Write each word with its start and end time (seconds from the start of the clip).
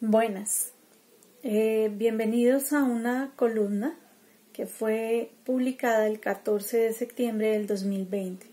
Buenas, 0.00 0.70
eh, 1.42 1.90
bienvenidos 1.92 2.72
a 2.72 2.84
una 2.84 3.32
columna 3.34 3.98
que 4.52 4.66
fue 4.66 5.32
publicada 5.44 6.06
el 6.06 6.20
14 6.20 6.76
de 6.76 6.92
septiembre 6.92 7.48
del 7.48 7.66
2020 7.66 8.46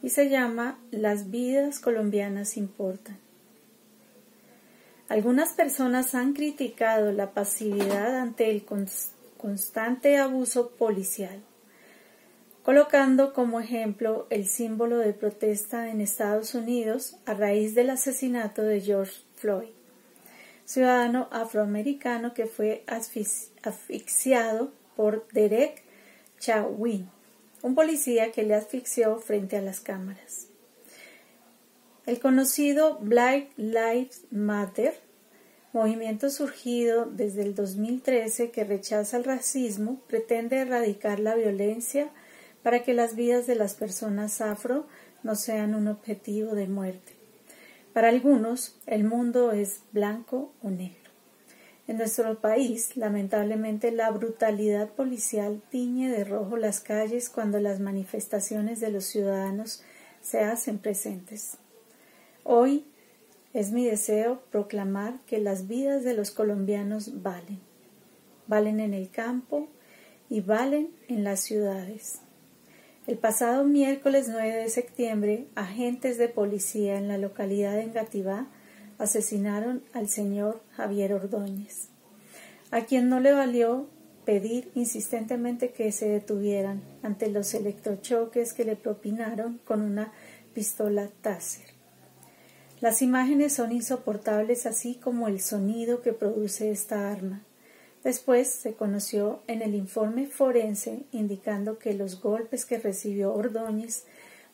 y 0.00 0.10
se 0.10 0.30
llama 0.30 0.78
Las 0.92 1.32
vidas 1.32 1.80
colombianas 1.80 2.56
importan. 2.56 3.18
Algunas 5.08 5.54
personas 5.54 6.14
han 6.14 6.34
criticado 6.34 7.10
la 7.10 7.32
pasividad 7.32 8.20
ante 8.20 8.48
el 8.52 8.64
constante 9.38 10.18
abuso 10.18 10.70
policial, 10.70 11.40
colocando 12.62 13.32
como 13.32 13.58
ejemplo 13.58 14.28
el 14.30 14.46
símbolo 14.46 14.98
de 14.98 15.14
protesta 15.14 15.90
en 15.90 16.00
Estados 16.00 16.54
Unidos 16.54 17.16
a 17.26 17.34
raíz 17.34 17.74
del 17.74 17.90
asesinato 17.90 18.62
de 18.62 18.80
George 18.80 19.22
Floyd 19.34 19.75
ciudadano 20.66 21.28
afroamericano 21.30 22.34
que 22.34 22.46
fue 22.46 22.84
asfixiado 22.86 24.72
por 24.96 25.26
Derek 25.28 25.82
Chauvin, 26.38 27.08
un 27.62 27.74
policía 27.74 28.32
que 28.32 28.42
le 28.42 28.54
asfixió 28.54 29.18
frente 29.20 29.56
a 29.56 29.62
las 29.62 29.80
cámaras. 29.80 30.48
El 32.04 32.20
conocido 32.20 32.98
Black 33.00 33.48
Lives 33.56 34.24
Matter, 34.30 34.94
movimiento 35.72 36.30
surgido 36.30 37.06
desde 37.06 37.42
el 37.42 37.54
2013 37.54 38.50
que 38.50 38.64
rechaza 38.64 39.16
el 39.16 39.24
racismo, 39.24 40.00
pretende 40.06 40.58
erradicar 40.58 41.20
la 41.20 41.34
violencia 41.34 42.10
para 42.62 42.82
que 42.82 42.94
las 42.94 43.14
vidas 43.14 43.46
de 43.46 43.54
las 43.54 43.74
personas 43.74 44.40
afro 44.40 44.86
no 45.22 45.34
sean 45.36 45.74
un 45.74 45.88
objetivo 45.88 46.54
de 46.54 46.68
muerte. 46.68 47.15
Para 47.96 48.10
algunos, 48.10 48.76
el 48.84 49.04
mundo 49.04 49.52
es 49.52 49.80
blanco 49.90 50.52
o 50.62 50.68
negro. 50.68 51.10
En 51.88 51.96
nuestro 51.96 52.42
país, 52.42 52.94
lamentablemente, 52.94 53.90
la 53.90 54.10
brutalidad 54.10 54.90
policial 54.90 55.62
tiñe 55.70 56.10
de 56.10 56.22
rojo 56.24 56.58
las 56.58 56.80
calles 56.80 57.30
cuando 57.30 57.58
las 57.58 57.80
manifestaciones 57.80 58.80
de 58.80 58.90
los 58.90 59.06
ciudadanos 59.06 59.82
se 60.20 60.40
hacen 60.40 60.76
presentes. 60.76 61.56
Hoy 62.44 62.84
es 63.54 63.72
mi 63.72 63.86
deseo 63.86 64.42
proclamar 64.50 65.18
que 65.24 65.38
las 65.38 65.66
vidas 65.66 66.04
de 66.04 66.12
los 66.12 66.30
colombianos 66.30 67.22
valen. 67.22 67.60
Valen 68.46 68.78
en 68.80 68.92
el 68.92 69.08
campo 69.08 69.68
y 70.28 70.42
valen 70.42 70.90
en 71.08 71.24
las 71.24 71.40
ciudades. 71.40 72.20
El 73.06 73.18
pasado 73.18 73.62
miércoles 73.62 74.26
9 74.28 74.62
de 74.62 74.68
septiembre, 74.68 75.46
agentes 75.54 76.18
de 76.18 76.28
policía 76.28 76.98
en 76.98 77.06
la 77.06 77.18
localidad 77.18 77.74
de 77.74 77.82
Engativá 77.82 78.48
asesinaron 78.98 79.84
al 79.92 80.08
señor 80.08 80.60
Javier 80.72 81.12
Ordóñez, 81.12 81.86
a 82.72 82.80
quien 82.80 83.08
no 83.08 83.20
le 83.20 83.32
valió 83.32 83.86
pedir 84.24 84.72
insistentemente 84.74 85.70
que 85.70 85.92
se 85.92 86.08
detuvieran 86.08 86.82
ante 87.04 87.30
los 87.30 87.54
electrochoques 87.54 88.52
que 88.52 88.64
le 88.64 88.74
propinaron 88.74 89.60
con 89.64 89.82
una 89.82 90.12
pistola 90.52 91.08
Taser. 91.20 91.76
Las 92.80 93.02
imágenes 93.02 93.52
son 93.52 93.70
insoportables 93.70 94.66
así 94.66 94.96
como 94.96 95.28
el 95.28 95.40
sonido 95.40 96.02
que 96.02 96.12
produce 96.12 96.72
esta 96.72 97.12
arma. 97.12 97.45
Después 98.06 98.46
se 98.46 98.74
conoció 98.74 99.40
en 99.48 99.62
el 99.62 99.74
informe 99.74 100.28
forense 100.28 101.00
indicando 101.10 101.80
que 101.80 101.92
los 101.92 102.20
golpes 102.20 102.64
que 102.64 102.78
recibió 102.78 103.34
Ordóñez 103.34 104.04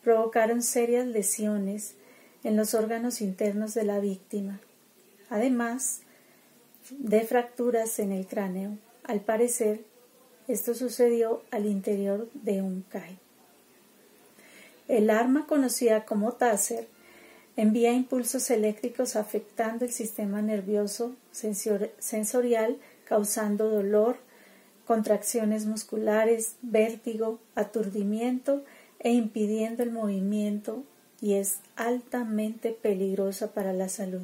provocaron 0.02 0.62
serias 0.62 1.06
lesiones 1.06 1.92
en 2.44 2.56
los 2.56 2.72
órganos 2.72 3.20
internos 3.20 3.74
de 3.74 3.84
la 3.84 4.00
víctima, 4.00 4.58
además 5.28 6.00
de 6.92 7.20
fracturas 7.24 7.98
en 7.98 8.12
el 8.12 8.26
cráneo. 8.26 8.78
Al 9.04 9.20
parecer, 9.20 9.82
esto 10.48 10.72
sucedió 10.72 11.42
al 11.50 11.66
interior 11.66 12.30
de 12.32 12.62
un 12.62 12.86
CAI. 12.88 13.18
El 14.88 15.10
arma 15.10 15.46
conocida 15.46 16.06
como 16.06 16.32
Taser 16.32 16.88
envía 17.58 17.92
impulsos 17.92 18.50
eléctricos 18.50 19.14
afectando 19.14 19.84
el 19.84 19.92
sistema 19.92 20.40
nervioso 20.40 21.14
sensorial 21.98 22.78
causando 23.12 23.68
dolor, 23.68 24.16
contracciones 24.86 25.66
musculares, 25.66 26.56
vértigo, 26.62 27.40
aturdimiento 27.54 28.64
e 29.00 29.10
impidiendo 29.10 29.82
el 29.82 29.92
movimiento 29.92 30.82
y 31.20 31.34
es 31.34 31.58
altamente 31.76 32.70
peligrosa 32.70 33.52
para 33.52 33.74
la 33.74 33.90
salud. 33.90 34.22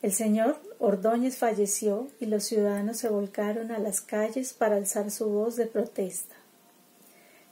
El 0.00 0.12
señor 0.12 0.60
Ordóñez 0.78 1.38
falleció 1.38 2.06
y 2.20 2.26
los 2.26 2.44
ciudadanos 2.44 2.98
se 2.98 3.08
volcaron 3.08 3.72
a 3.72 3.80
las 3.80 4.00
calles 4.00 4.52
para 4.52 4.76
alzar 4.76 5.10
su 5.10 5.28
voz 5.28 5.56
de 5.56 5.66
protesta. 5.66 6.36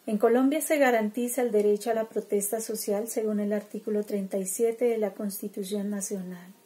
En 0.07 0.17
Colombia 0.17 0.61
se 0.61 0.79
garantiza 0.79 1.43
el 1.43 1.51
derecho 1.51 1.91
a 1.91 1.95
la 1.95 2.09
protesta 2.09 2.61
social 2.61 3.09
según 3.09 3.41
el 3.41 3.53
artículo 3.53 4.05
37 4.05 4.85
de 4.85 4.99
la 4.99 5.13
Constitución 5.13 5.91
Nacional. 5.91 6.60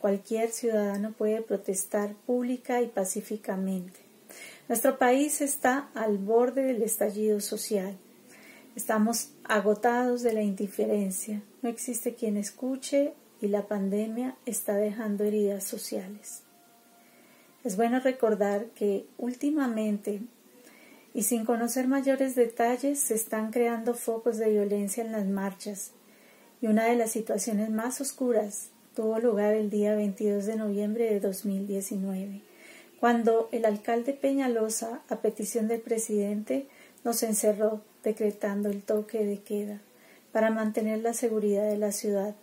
Cualquier 0.00 0.50
ciudadano 0.50 1.12
puede 1.12 1.42
protestar 1.42 2.14
pública 2.26 2.80
y 2.80 2.86
pacíficamente. 2.86 4.00
Nuestro 4.66 4.96
país 4.98 5.42
está 5.42 5.90
al 5.94 6.16
borde 6.16 6.62
del 6.62 6.82
estallido 6.82 7.40
social. 7.40 7.98
Estamos 8.74 9.32
agotados 9.44 10.22
de 10.22 10.32
la 10.32 10.42
indiferencia. 10.42 11.42
No 11.60 11.68
existe 11.68 12.14
quien 12.14 12.38
escuche 12.38 13.12
y 13.42 13.48
la 13.48 13.68
pandemia 13.68 14.36
está 14.46 14.76
dejando 14.76 15.24
heridas 15.24 15.64
sociales. 15.64 16.42
Es 17.62 17.76
bueno 17.76 18.00
recordar 18.00 18.66
que 18.68 19.06
últimamente 19.18 20.22
y 21.12 21.24
sin 21.24 21.44
conocer 21.44 21.88
mayores 21.88 22.34
detalles 22.34 23.00
se 23.00 23.14
están 23.14 23.50
creando 23.50 23.92
focos 23.92 24.38
de 24.38 24.48
violencia 24.48 25.04
en 25.04 25.12
las 25.12 25.26
marchas 25.26 25.90
y 26.62 26.68
una 26.68 26.84
de 26.84 26.96
las 26.96 27.10
situaciones 27.10 27.68
más 27.68 28.00
oscuras 28.00 28.70
tuvo 29.00 29.18
lugar 29.18 29.54
el 29.54 29.70
día 29.70 29.94
22 29.94 30.44
de 30.44 30.56
noviembre 30.56 31.06
de 31.06 31.20
2019, 31.20 32.42
cuando 33.00 33.48
el 33.50 33.64
alcalde 33.64 34.12
Peñalosa, 34.12 35.00
a 35.08 35.22
petición 35.22 35.68
del 35.68 35.80
presidente, 35.80 36.66
nos 37.02 37.22
encerró 37.22 37.80
decretando 38.04 38.68
el 38.68 38.82
toque 38.82 39.24
de 39.24 39.38
queda 39.38 39.80
para 40.32 40.50
mantener 40.50 40.98
la 40.98 41.14
seguridad 41.14 41.66
de 41.66 41.78
la 41.78 41.92
ciudad, 41.92 42.34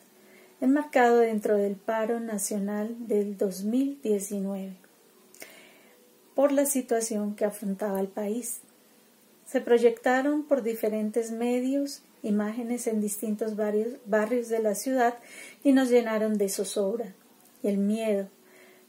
enmarcado 0.60 1.20
dentro 1.20 1.58
del 1.58 1.76
paro 1.76 2.20
nacional 2.20 3.08
del 3.08 3.38
2019, 3.38 4.78
por 6.34 6.52
la 6.52 6.66
situación 6.66 7.36
que 7.36 7.46
afrontaba 7.46 8.00
el 8.00 8.08
país. 8.08 8.62
Se 9.46 9.62
proyectaron 9.62 10.42
por 10.42 10.64
diferentes 10.64 11.30
medios 11.30 12.02
imágenes 12.28 12.88
en 12.88 13.02
distintos 13.02 13.56
barrios, 13.56 14.50
de 14.50 14.60
la 14.60 14.76
ciudad 14.76 15.16
y 15.64 15.72
nos 15.72 15.90
llenaron 15.90 16.38
de 16.38 16.50
zozobra 16.50 17.16
y 17.64 17.68
el 17.68 17.78
miedo, 17.78 18.28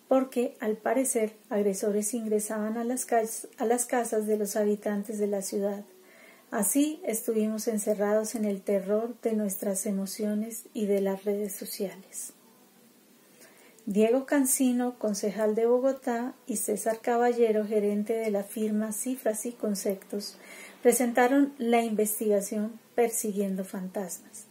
porque 0.09 0.57
al 0.61 0.77
parecer 0.77 1.33
agresores 1.49 2.13
ingresaban 2.15 2.77
a 2.77 2.85
las, 2.85 3.07
a 3.57 3.65
las 3.65 3.87
casas 3.87 4.27
de 4.27 4.37
los 4.37 4.57
habitantes 4.57 5.19
de 5.19 5.27
la 5.27 5.43
ciudad. 5.43 5.85
Así 6.51 7.01
estuvimos 7.05 7.69
encerrados 7.69 8.35
en 8.35 8.45
el 8.45 8.63
terror 8.63 9.15
de 9.23 9.35
nuestras 9.35 9.85
emociones 9.87 10.65
y 10.73 10.87
de 10.87 11.01
las 11.01 11.25
redes 11.25 11.53
sociales. 11.53 12.33
Diego 13.85 14.27
Cancino, 14.27 14.99
concejal 14.99 15.55
de 15.55 15.65
Bogotá, 15.65 16.35
y 16.47 16.57
César 16.57 17.01
Caballero, 17.01 17.67
gerente 17.67 18.13
de 18.13 18.31
la 18.31 18.45
firma 18.45 18.93
Cifras 18.93 19.47
y 19.47 19.53
Conceptos, 19.53 20.37
presentaron 20.83 21.53
la 21.59 21.83
investigación 21.83 22.79
Persiguiendo 22.95 23.65
Fantasmas, 23.65 24.47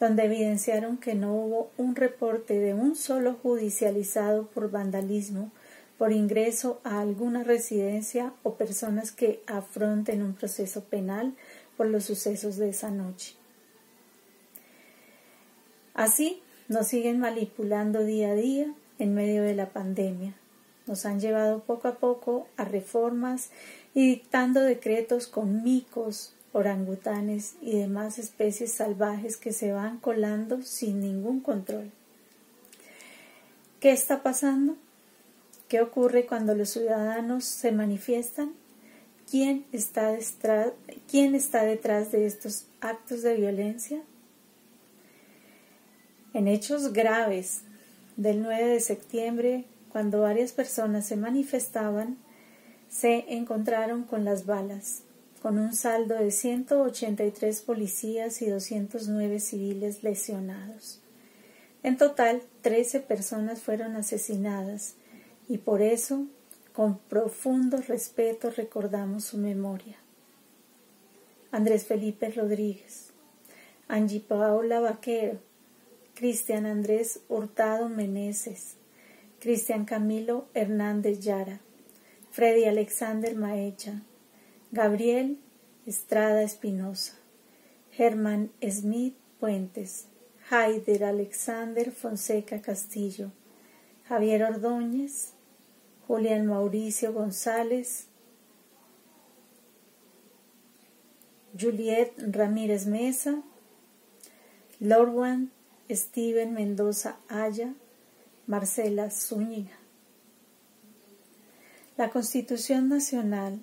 donde 0.00 0.24
evidenciaron 0.24 0.96
que 0.96 1.14
no 1.14 1.34
hubo 1.34 1.70
un 1.76 1.94
reporte 1.96 2.58
de 2.58 2.74
un 2.74 2.96
solo 2.96 3.34
judicializado 3.42 4.46
por 4.46 4.70
vandalismo, 4.70 5.50
por 5.98 6.12
ingreso 6.12 6.80
a 6.82 7.00
alguna 7.00 7.44
residencia 7.44 8.32
o 8.42 8.54
personas 8.54 9.12
que 9.12 9.42
afronten 9.46 10.22
un 10.22 10.34
proceso 10.34 10.84
penal 10.84 11.34
por 11.76 11.86
los 11.86 12.04
sucesos 12.04 12.56
de 12.56 12.70
esa 12.70 12.90
noche. 12.90 13.34
Así, 15.94 16.42
nos 16.68 16.88
siguen 16.88 17.20
manipulando 17.20 18.02
día 18.04 18.30
a 18.30 18.34
día 18.34 18.72
en 18.98 19.14
medio 19.14 19.42
de 19.42 19.54
la 19.54 19.70
pandemia. 19.70 20.34
Nos 20.86 21.06
han 21.06 21.20
llevado 21.20 21.60
poco 21.60 21.88
a 21.88 21.96
poco 21.96 22.48
a 22.56 22.64
reformas 22.64 23.50
y 23.94 24.08
dictando 24.08 24.60
decretos 24.60 25.26
con 25.26 25.62
micos, 25.62 26.34
orangutanes 26.52 27.54
y 27.62 27.78
demás 27.78 28.18
especies 28.18 28.72
salvajes 28.72 29.36
que 29.36 29.52
se 29.52 29.72
van 29.72 29.98
colando 29.98 30.62
sin 30.62 31.00
ningún 31.00 31.40
control. 31.40 31.90
¿Qué 33.80 33.90
está 33.90 34.22
pasando? 34.22 34.76
¿Qué 35.68 35.80
ocurre 35.80 36.26
cuando 36.26 36.54
los 36.54 36.70
ciudadanos 36.70 37.44
se 37.44 37.72
manifiestan? 37.72 38.52
¿Quién 39.30 39.64
está, 39.72 40.12
detrás, 40.12 40.72
¿Quién 41.10 41.34
está 41.34 41.64
detrás 41.64 42.12
de 42.12 42.26
estos 42.26 42.66
actos 42.80 43.22
de 43.22 43.34
violencia? 43.34 44.02
En 46.34 46.48
hechos 46.48 46.92
graves 46.92 47.62
del 48.16 48.42
9 48.42 48.66
de 48.66 48.80
septiembre, 48.80 49.64
cuando 49.92 50.22
varias 50.22 50.52
personas 50.52 51.06
se 51.06 51.16
manifestaban, 51.16 52.16
se 52.88 53.34
encontraron 53.34 54.04
con 54.04 54.24
las 54.24 54.46
balas, 54.46 55.02
con 55.42 55.58
un 55.58 55.74
saldo 55.74 56.14
de 56.14 56.30
183 56.30 57.60
policías 57.60 58.40
y 58.40 58.46
209 58.46 59.38
civiles 59.38 60.02
lesionados. 60.02 61.00
En 61.82 61.98
total, 61.98 62.42
13 62.62 63.00
personas 63.00 63.60
fueron 63.60 63.96
asesinadas 63.96 64.94
y 65.46 65.58
por 65.58 65.82
eso, 65.82 66.26
con 66.72 66.98
profundo 66.98 67.76
respeto, 67.76 68.50
recordamos 68.50 69.24
su 69.24 69.36
memoria. 69.36 69.98
Andrés 71.50 71.84
Felipe 71.84 72.30
Rodríguez, 72.30 73.10
Angie 73.88 74.20
Paola 74.20 74.80
Vaquero, 74.80 75.38
Cristian 76.14 76.64
Andrés 76.64 77.20
Hurtado 77.28 77.90
Meneses, 77.90 78.76
Cristian 79.42 79.86
Camilo 79.86 80.46
Hernández 80.54 81.18
Yara, 81.18 81.58
Freddy 82.30 82.66
Alexander 82.66 83.34
Maecha, 83.34 84.00
Gabriel 84.70 85.36
Estrada 85.84 86.44
Espinosa, 86.44 87.14
Germán 87.90 88.52
Smith 88.62 89.16
Puentes, 89.40 90.06
Haider 90.48 91.02
Alexander 91.02 91.90
Fonseca 91.90 92.62
Castillo, 92.62 93.32
Javier 94.08 94.44
Ordóñez, 94.44 95.32
Julián 96.06 96.46
Mauricio 96.46 97.12
González, 97.12 98.06
Juliet 101.58 102.12
Ramírez 102.30 102.86
Mesa, 102.86 103.42
Lorwan 104.78 105.50
Steven 105.90 106.54
Mendoza 106.54 107.16
Aya, 107.28 107.74
Marcela 108.52 109.10
Zúñiga. 109.10 109.78
La 111.96 112.10
Constitución 112.10 112.90
Nacional 112.90 113.60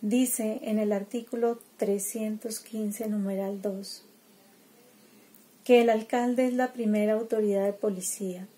dice 0.00 0.58
en 0.62 0.80
el 0.80 0.90
artículo 0.90 1.60
315, 1.76 3.10
numeral 3.10 3.62
2, 3.62 4.04
que 5.62 5.82
el 5.82 5.88
alcalde 5.88 6.48
es 6.48 6.54
la 6.54 6.72
primera 6.72 7.12
autoridad 7.12 7.64
de 7.64 7.72
policía. 7.72 8.48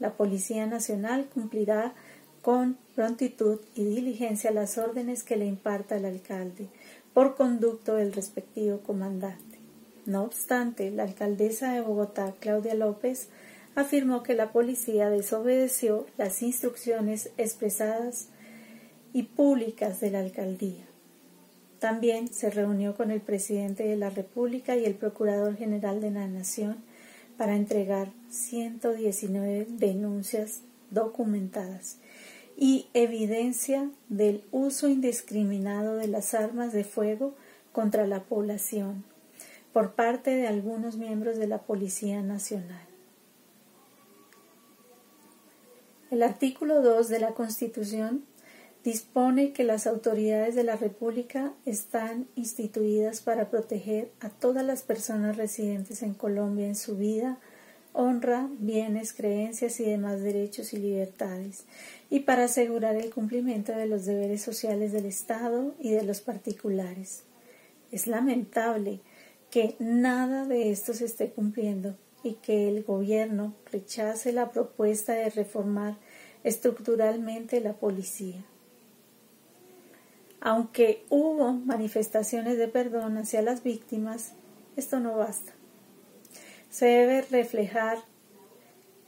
La 0.00 0.14
Policía 0.14 0.66
Nacional 0.66 1.28
cumplirá 1.32 1.94
con 2.42 2.76
prontitud 2.96 3.60
y 3.76 3.84
diligencia 3.84 4.50
las 4.50 4.76
órdenes 4.76 5.22
que 5.22 5.36
le 5.36 5.46
imparta 5.46 5.98
el 5.98 6.04
alcalde 6.04 6.66
por 7.14 7.36
conducto 7.36 7.94
del 7.94 8.12
respectivo 8.12 8.80
comandante. 8.80 9.60
No 10.04 10.24
obstante, 10.24 10.90
la 10.90 11.04
alcaldesa 11.04 11.74
de 11.74 11.80
Bogotá, 11.80 12.34
Claudia 12.40 12.74
López, 12.74 13.28
afirmó 13.74 14.22
que 14.22 14.34
la 14.34 14.52
policía 14.52 15.10
desobedeció 15.10 16.06
las 16.16 16.42
instrucciones 16.42 17.30
expresadas 17.36 18.28
y 19.12 19.24
públicas 19.24 20.00
de 20.00 20.10
la 20.10 20.20
alcaldía. 20.20 20.86
También 21.78 22.32
se 22.32 22.50
reunió 22.50 22.94
con 22.94 23.10
el 23.10 23.20
presidente 23.20 23.84
de 23.84 23.96
la 23.96 24.10
República 24.10 24.76
y 24.76 24.84
el 24.84 24.94
Procurador 24.94 25.56
General 25.56 26.00
de 26.00 26.10
la 26.10 26.28
Nación 26.28 26.76
para 27.38 27.56
entregar 27.56 28.12
119 28.28 29.66
denuncias 29.70 30.60
documentadas 30.90 31.96
y 32.56 32.88
evidencia 32.92 33.90
del 34.10 34.44
uso 34.50 34.88
indiscriminado 34.88 35.96
de 35.96 36.08
las 36.08 36.34
armas 36.34 36.74
de 36.74 36.84
fuego 36.84 37.34
contra 37.72 38.06
la 38.06 38.24
población 38.24 39.04
por 39.72 39.94
parte 39.94 40.34
de 40.34 40.48
algunos 40.48 40.96
miembros 40.96 41.38
de 41.38 41.46
la 41.46 41.62
Policía 41.62 42.20
Nacional. 42.20 42.89
El 46.10 46.24
artículo 46.24 46.82
2 46.82 47.08
de 47.08 47.20
la 47.20 47.34
Constitución 47.34 48.24
dispone 48.82 49.52
que 49.52 49.62
las 49.62 49.86
autoridades 49.86 50.56
de 50.56 50.64
la 50.64 50.74
República 50.74 51.52
están 51.66 52.26
instituidas 52.34 53.20
para 53.20 53.48
proteger 53.48 54.10
a 54.18 54.28
todas 54.28 54.64
las 54.64 54.82
personas 54.82 55.36
residentes 55.36 56.02
en 56.02 56.14
Colombia 56.14 56.66
en 56.66 56.74
su 56.74 56.96
vida, 56.96 57.38
honra, 57.92 58.48
bienes, 58.58 59.12
creencias 59.12 59.78
y 59.78 59.84
demás 59.84 60.20
derechos 60.20 60.72
y 60.72 60.78
libertades, 60.78 61.62
y 62.10 62.20
para 62.20 62.44
asegurar 62.44 62.96
el 62.96 63.10
cumplimiento 63.10 63.70
de 63.70 63.86
los 63.86 64.04
deberes 64.04 64.42
sociales 64.42 64.90
del 64.90 65.06
Estado 65.06 65.76
y 65.78 65.92
de 65.92 66.02
los 66.02 66.20
particulares. 66.20 67.22
Es 67.92 68.08
lamentable 68.08 68.98
que 69.48 69.76
nada 69.78 70.44
de 70.44 70.72
esto 70.72 70.92
se 70.92 71.04
esté 71.04 71.30
cumpliendo 71.30 71.94
y 72.22 72.34
que 72.34 72.68
el 72.68 72.84
gobierno 72.84 73.54
rechace 73.70 74.32
la 74.32 74.50
propuesta 74.50 75.12
de 75.12 75.30
reformar 75.30 75.96
estructuralmente 76.44 77.60
la 77.60 77.74
policía. 77.74 78.44
Aunque 80.40 81.04
hubo 81.10 81.52
manifestaciones 81.52 82.56
de 82.56 82.68
perdón 82.68 83.18
hacia 83.18 83.42
las 83.42 83.62
víctimas, 83.62 84.32
esto 84.76 85.00
no 85.00 85.16
basta. 85.16 85.52
Se 86.70 86.86
debe 86.86 87.22
reflejar 87.22 87.98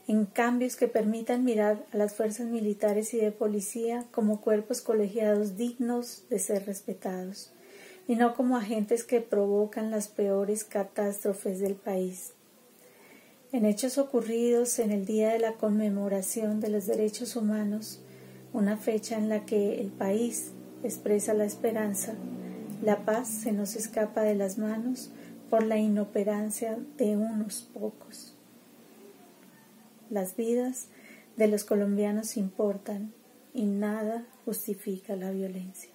en 0.07 0.25
cambios 0.25 0.75
que 0.75 0.87
permitan 0.87 1.43
mirar 1.43 1.85
a 1.93 1.97
las 1.97 2.13
fuerzas 2.13 2.47
militares 2.47 3.13
y 3.13 3.17
de 3.17 3.31
policía 3.31 4.05
como 4.11 4.41
cuerpos 4.41 4.81
colegiados 4.81 5.57
dignos 5.57 6.23
de 6.29 6.39
ser 6.39 6.65
respetados, 6.65 7.51
y 8.07 8.15
no 8.15 8.35
como 8.35 8.57
agentes 8.57 9.03
que 9.03 9.21
provocan 9.21 9.91
las 9.91 10.09
peores 10.09 10.65
catástrofes 10.65 11.59
del 11.59 11.75
país. 11.75 12.33
En 13.53 13.65
hechos 13.65 13.99
ocurridos 13.99 14.79
en 14.79 14.89
el 14.89 15.05
Día 15.05 15.31
de 15.31 15.37
la 15.37 15.53
Conmemoración 15.53 16.59
de 16.59 16.69
los 16.69 16.87
Derechos 16.87 17.35
Humanos, 17.35 18.01
una 18.51 18.77
fecha 18.77 19.15
en 19.15 19.29
la 19.29 19.45
que 19.45 19.79
el 19.79 19.91
país 19.91 20.53
expresa 20.83 21.35
la 21.35 21.45
esperanza, 21.45 22.15
la 22.81 23.05
paz 23.05 23.27
se 23.27 23.51
nos 23.51 23.75
escapa 23.75 24.23
de 24.23 24.33
las 24.33 24.57
manos 24.57 25.11
por 25.51 25.61
la 25.63 25.77
inoperancia 25.77 26.79
de 26.97 27.15
unos 27.15 27.69
pocos. 27.75 28.35
Las 30.09 30.35
vidas 30.35 30.87
de 31.37 31.47
los 31.47 31.63
colombianos 31.63 32.37
importan 32.37 33.13
y 33.53 33.65
nada 33.65 34.25
justifica 34.45 35.15
la 35.15 35.29
violencia. 35.29 35.92